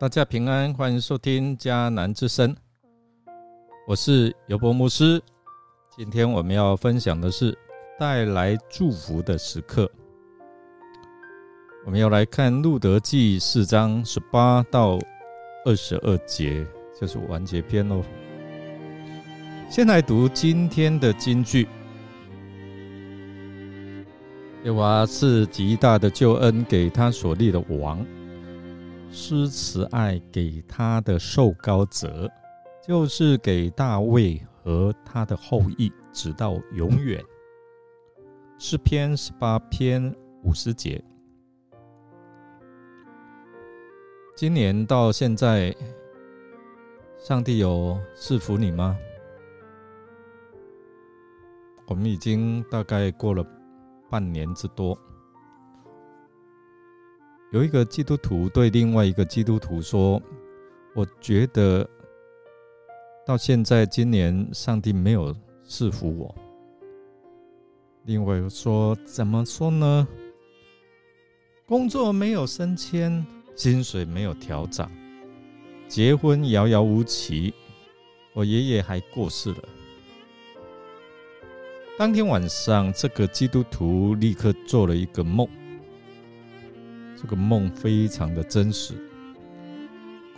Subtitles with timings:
[0.00, 2.56] 大家平安，欢迎收听迦南之声，
[3.86, 5.22] 我是尤伯牧师。
[5.94, 7.54] 今天我们要分享的是
[7.98, 9.86] 带来祝福的时刻。
[11.84, 14.98] 我们要来看路德记四章十八到
[15.66, 16.66] 二十二节，
[16.98, 18.02] 就是完结篇喽。
[19.68, 21.68] 先来读今天的金句：
[24.64, 28.02] 耶和华是极大的救恩给他所立的王。
[29.12, 32.30] 施慈爱给他的受高者，
[32.86, 37.22] 就是给大卫和他的后裔，直到永远。
[38.56, 41.02] 诗篇十八篇五十节。
[44.36, 45.74] 今年到现在，
[47.18, 48.96] 上帝有赐福你吗？
[51.86, 53.44] 我们已经大概过了
[54.08, 54.96] 半年之多。
[57.52, 60.22] 有一个基督徒对另外一个基督徒说
[60.94, 61.88] ：“我觉得
[63.26, 65.34] 到现在今年，上帝没有
[65.64, 66.32] 赐福我。”
[68.06, 70.06] 另外说：“怎么说呢？
[71.66, 73.26] 工作没有升迁，
[73.56, 74.88] 薪水没有调涨，
[75.88, 77.52] 结婚遥遥无期，
[78.32, 79.68] 我爷爷还过世了。”
[81.98, 85.48] 当天晚上，这个基督徒立刻做了一个梦。
[87.20, 88.94] 这个梦非常的真实，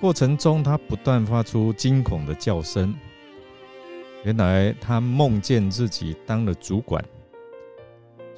[0.00, 2.92] 过程中他不断发出惊恐的叫声。
[4.24, 7.04] 原来他梦见自己当了主管，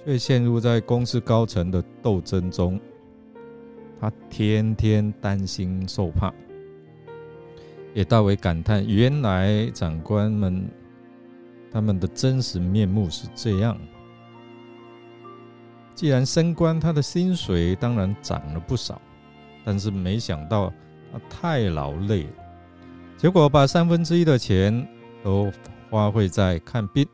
[0.05, 2.79] 却陷入在公司高层的斗争中，
[3.99, 6.31] 他天天担心受怕，
[7.95, 10.69] 也大为感叹：原来长官们
[11.71, 13.79] 他们的真实面目是这样。
[15.95, 19.01] 既然升官，他的薪水当然涨了不少，
[19.65, 20.73] 但是没想到
[21.13, 22.31] 他太劳累了，
[23.17, 24.87] 结果把三分之一的钱
[25.23, 25.53] 都
[25.89, 27.07] 花费在看病、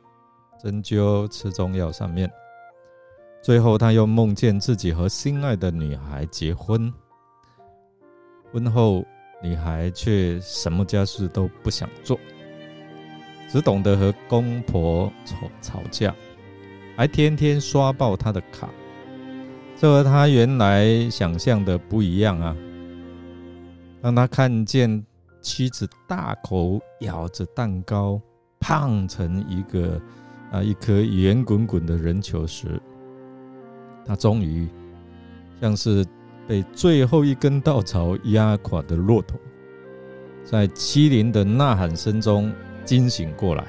[0.62, 2.30] 针灸、吃中药上面。
[3.42, 6.92] 最后，他又梦见自己和心爱的女孩结婚，
[8.52, 9.04] 婚后
[9.42, 12.18] 女孩却什么家事都不想做，
[13.48, 16.14] 只懂得和公婆吵吵架。
[17.00, 18.68] 还天天刷爆他的卡，
[19.74, 22.54] 这和他原来想象的不一样啊！
[24.02, 25.02] 当他看见
[25.40, 28.20] 妻子大口咬着蛋糕，
[28.58, 29.98] 胖成一个
[30.52, 32.78] 啊一颗圆滚滚的人球时，
[34.04, 34.68] 他终于
[35.58, 36.04] 像是
[36.46, 39.40] 被最后一根稻草压垮的骆驼，
[40.44, 42.52] 在欺凌的呐喊声中
[42.84, 43.64] 惊醒过来，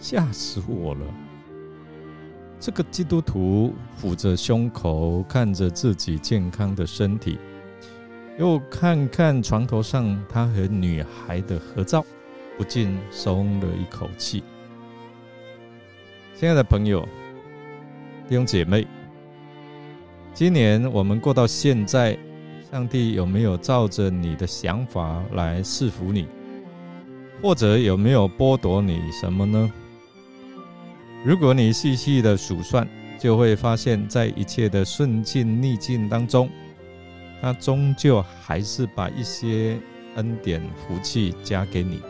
[0.00, 1.00] 吓死我了！
[2.68, 7.38] 这个基督徒抚着胸口，看着自己健康的身体，
[8.38, 12.04] 又看看床头上他和女孩的合照，
[12.58, 14.44] 不禁松了一口气。
[16.34, 17.08] 亲爱的朋友、
[18.28, 18.86] 弟兄姐妹，
[20.34, 22.18] 今年我们过到现在，
[22.70, 26.26] 上帝有没有照着你的想法来赐福你，
[27.40, 29.72] 或者有没有剥夺你什么呢？
[31.24, 36.48] 如果你细细的数算，就会发现，在一切的顺境逆境当中，
[37.42, 39.76] 他终究还是把一些
[40.14, 42.00] 恩典福气加给你。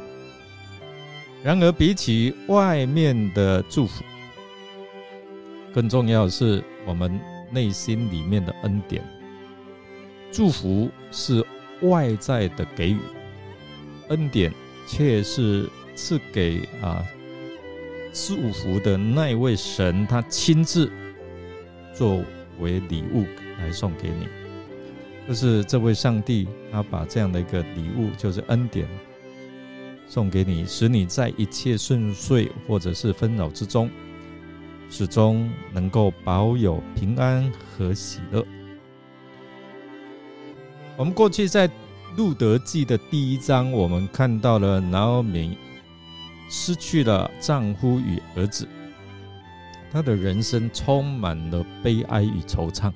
[1.43, 4.05] 然而，比起外面的祝福，
[5.73, 7.19] 更重要的是我们
[7.51, 9.03] 内心里面的恩典。
[10.31, 11.43] 祝福是
[11.81, 12.99] 外在的给予，
[14.09, 14.53] 恩典
[14.87, 17.03] 却是赐给啊。
[18.27, 20.91] 祝福的那位神，他亲自
[21.95, 22.23] 作
[22.59, 23.25] 为礼物
[23.59, 24.27] 来送给你，
[25.27, 28.87] 就是这位上帝，他把这样的一个礼物，就是恩典，
[30.07, 33.89] 送给你，使你在一切顺遂或者是纷扰之中，
[34.91, 38.45] 始终能够保有平安和喜乐。
[40.97, 41.71] 我们过去在
[42.17, 45.57] 路德记的第一章，我们看到了拿俄米。
[46.49, 48.67] 失去了丈夫与儿子，
[49.93, 52.93] 她的人生充满了悲哀与惆怅，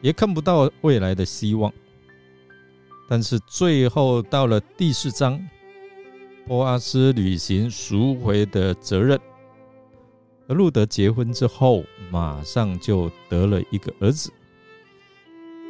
[0.00, 1.72] 也看不到未来的希望。
[3.08, 5.38] 但是最后到了第四章，
[6.46, 9.18] 波阿斯履行赎回的责任，
[10.48, 14.30] 而路德结婚之后，马上就得了一个儿子。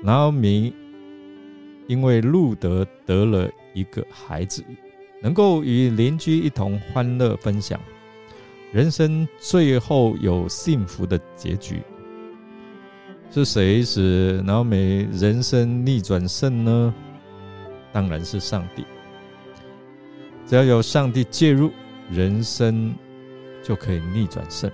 [0.03, 0.75] 然后米
[1.87, 4.65] 因为路德得了一个孩子。
[5.25, 7.81] 能够与邻居一同欢乐分享，
[8.71, 11.81] 人生最后有幸福的结局。
[13.31, 16.95] 是谁使老美人生逆转胜呢？
[17.91, 18.85] 当然是上帝。
[20.47, 21.71] 只要有上帝介入，
[22.11, 22.95] 人生
[23.63, 24.71] 就可以逆转胜。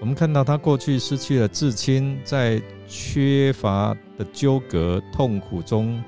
[0.00, 6.02] 我们看到他过去失去了至亲，在缺乏的纠葛痛苦中，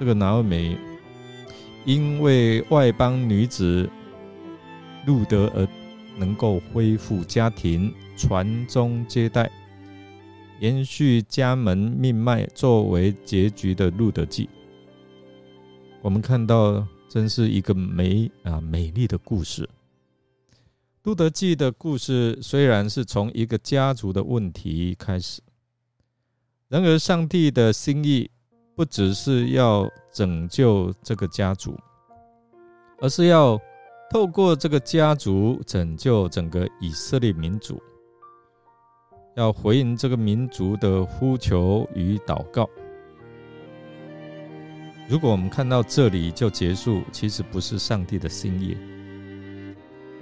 [0.00, 0.76] 这个老美
[1.84, 3.88] 因为外邦女子
[5.06, 5.66] 路德而
[6.16, 7.94] 能够恢复家庭。
[8.20, 9.48] 传宗接代，
[10.58, 14.46] 延续家门命脉，作为结局的《路德记》，
[16.02, 19.62] 我们看到，真是一个美啊美丽的故事。
[21.04, 25.40] 《路德记》的故事虽然是从一个家族的问题开始，
[26.66, 28.28] 然而上帝的心意
[28.78, 31.76] 不只是要拯救这个家族，
[33.00, 33.60] 而是要
[34.08, 37.82] 透过这个家族拯救整个以色列民族。
[39.34, 42.70] 要回应这个民族的呼求与祷告。
[45.08, 48.76] 如果我们看到这里就结束，其实不是上帝的心意，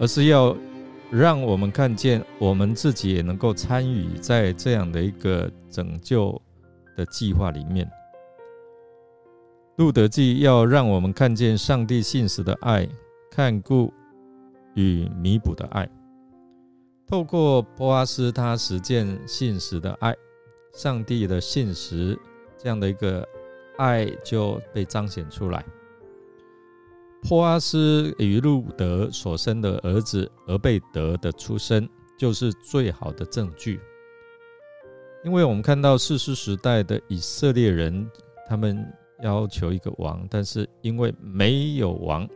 [0.00, 0.56] 而是要
[1.10, 6.40] 让我们看见我们自己也能够参与在这样的一个拯救
[6.96, 7.86] 的计划里面。
[9.76, 12.88] 路德记要让我们看见上帝信实的爱、
[13.30, 13.92] 看顾
[14.74, 15.86] 与弥补的爱。
[17.06, 20.14] 透过波阿斯，他实践信实的爱，
[20.72, 22.18] 上帝的信实
[22.56, 23.22] 这样的一个
[23.76, 25.62] 爱就被彰显出来。
[27.28, 31.86] 波阿斯与路德所生的儿子俄贝德的出生，
[32.16, 33.78] 就是最好的证据。
[35.22, 38.10] 因为我们看到世世时代的以色列人，
[38.48, 38.82] 他们
[39.22, 42.28] 要求一个王，但是因为没有王。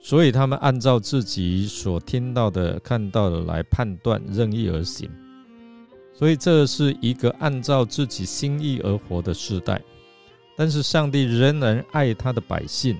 [0.00, 5.08] 所以他们按照自己所听到的、看到的来判断，任意而行。
[6.12, 9.80] 所以这是一个按照自己心意而活的时代。
[10.56, 12.98] 但是上帝仍然爱他的百姓。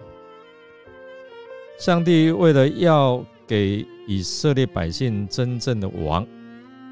[1.78, 6.26] 上帝为了要给以色列百姓真正的王，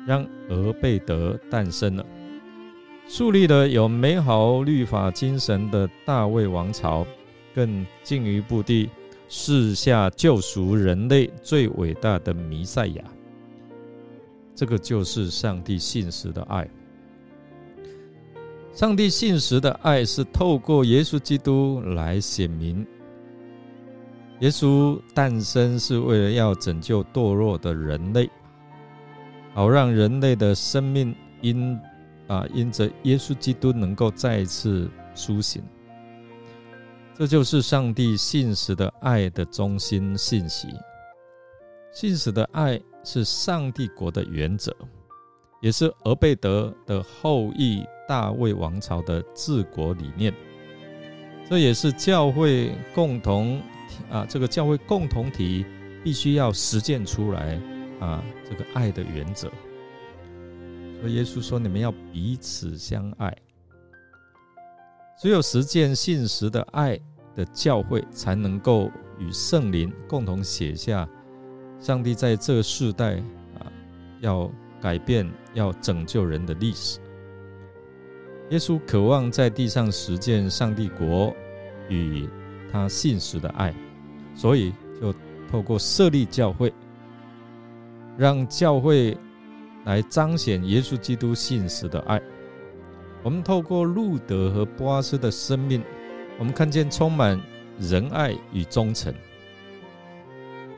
[0.06, 2.04] 让俄贝德诞生了，
[3.10, 7.04] 树立了有美好律法精神的大卫王朝，
[7.52, 8.88] 更进一步地。
[9.28, 13.04] 世下救赎人类最伟大的弥赛亚，
[14.54, 16.68] 这个就是上帝信实的爱。
[18.72, 22.86] 上帝信实的爱是透过耶稣基督来显明。
[24.38, 28.30] 耶稣诞生是为了要拯救堕落的人类，
[29.52, 31.76] 好让人类的生命因
[32.30, 35.60] 啊因着耶稣基督能够再次苏醒。
[37.18, 40.68] 这就是上帝信实的爱的中心信息。
[41.92, 44.74] 信实的爱是上帝国的原则，
[45.60, 50.32] 也是俄贝德的后裔大卫王朝的治国理念。
[51.48, 53.60] 这也是教会共同
[54.08, 55.66] 啊，这个教会共同体
[56.04, 57.60] 必须要实践出来
[57.98, 59.50] 啊，这个爱的原则。
[61.00, 63.34] 所以耶稣说：“你们要彼此相爱。”
[65.20, 66.98] 只有实践信实的爱。
[67.36, 71.08] 的教会才能够与圣灵共同写下
[71.78, 73.14] 上帝在这个世代
[73.56, 73.70] 啊
[74.18, 76.98] 要改变、要拯救人的历史。
[78.50, 81.32] 耶稣渴望在地上实践上帝国
[81.88, 82.28] 与
[82.70, 83.72] 他信实的爱，
[84.34, 85.14] 所以就
[85.48, 86.72] 透过设立教会，
[88.18, 89.16] 让教会
[89.84, 92.20] 来彰显耶稣基督信实的爱。
[93.22, 95.82] 我们透过路德和波阿斯的生命。
[96.38, 97.38] 我们看见充满
[97.78, 99.12] 仁爱与忠诚，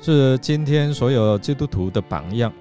[0.00, 2.52] 是今天所有基督徒的榜样。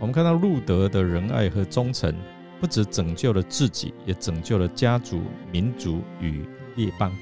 [0.00, 2.12] 我们看到路德的仁爱和忠诚，
[2.60, 7.12] 不止拯救了自己，也拯救了家族、民族与列邦。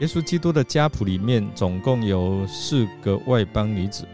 [0.00, 4.06] 耶稣基督的家谱里面，总共有四个外邦女子，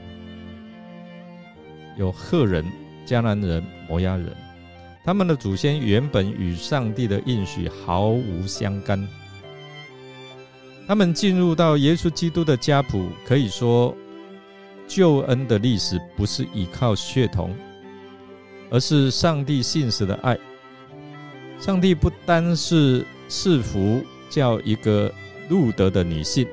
[1.97, 2.65] 有赫人、
[3.09, 4.37] 迦南人、摩押人，
[5.03, 9.09] 他们的祖先原本与上帝的应许毫无相干。
[10.87, 13.97] 他们进入到耶稣基督的家谱，可以说，
[14.87, 17.57] 救恩的历史不是依靠血统，
[18.69, 20.39] 而是上帝信实的爱。
[21.59, 25.11] 上帝不单是赐福叫一个
[25.49, 26.47] 路德的女性，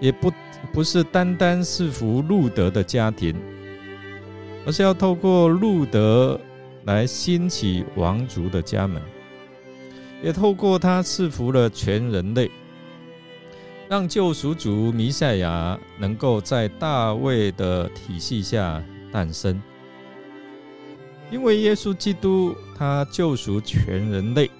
[0.00, 0.32] 也不
[0.72, 3.36] 不是单单赐福路德的家庭，
[4.66, 6.40] 而是要透过路德
[6.84, 9.02] 来兴起王族的家门。
[10.22, 12.50] 也透过他赐福了全人类，
[13.88, 19.62] 让救赎主弥赛亚能够在大卫的体系下诞生。
[21.30, 24.50] 因为耶稣基督他救赎全人类，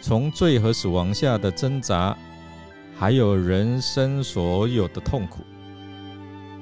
[0.00, 2.16] 从罪和死亡下的挣扎，
[2.96, 5.42] 还有人生所有的痛苦。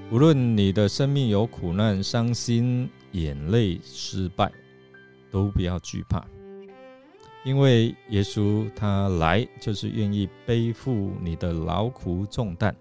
[0.08, 4.52] 无论你的生命有苦难、伤心、眼泪、失败，
[5.32, 6.24] 都不要惧怕，
[7.44, 12.72] 因为耶稣他来就是愿意背负你的劳苦重担，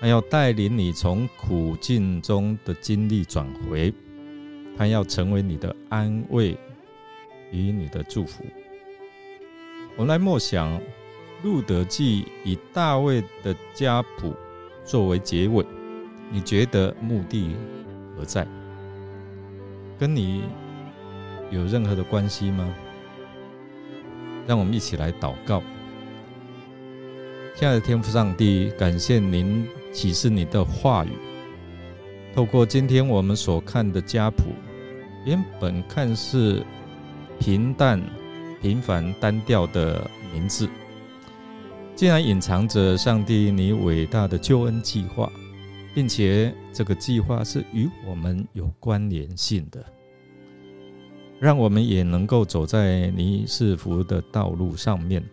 [0.00, 3.90] 他要带领你从苦境中的经历转回，
[4.76, 6.54] 他要成为你的安慰
[7.50, 8.44] 与你的祝福。
[9.96, 10.78] 我们来默想
[11.42, 14.34] 《路德记》以大卫的家谱。
[14.84, 15.64] 作为结尾，
[16.30, 17.56] 你觉得目的
[18.16, 18.46] 何在？
[19.98, 20.44] 跟你
[21.50, 22.68] 有任何的关系吗？
[24.46, 25.62] 让我们一起来祷告。
[27.54, 31.10] 亲爱的天父上帝，感谢您启示你的话语。
[32.34, 34.52] 透过今天我们所看的家谱，
[35.24, 36.62] 原本看似
[37.38, 38.02] 平淡、
[38.60, 40.68] 平凡、单调的名字。
[41.96, 45.30] 竟然隐藏着上帝你伟大的救恩计划，
[45.94, 49.84] 并且这个计划是与我们有关联性的，
[51.38, 55.24] 让我们也能够走在你赐福的道路上面。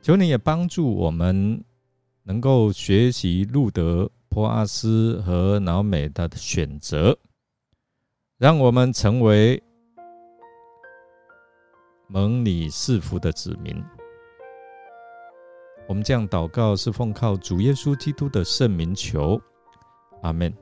[0.00, 1.62] 求你也帮助我们
[2.22, 7.18] 能够学习路德、波阿斯和老美的选择，
[8.38, 9.62] 让我们成为
[12.06, 13.76] 蒙你赐福的子民。
[15.88, 19.40] 我们这样祷告，是奉靠主耶稣基督的圣名求，
[20.20, 20.52] 阿门。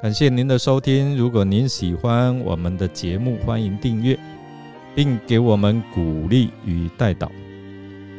[0.00, 1.16] 感谢您的收听。
[1.16, 4.16] 如果您喜欢我们的节目，欢迎订阅，
[4.94, 7.32] 并给我们鼓励与带导。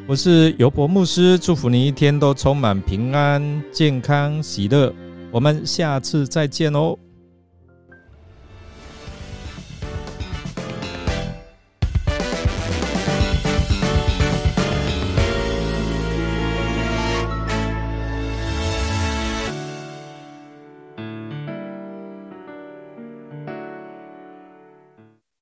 [0.07, 4.93] 我是尤伯牧师，祝福你一天都充满平安、健康、喜乐。
[5.31, 6.97] 我们下次再见哦。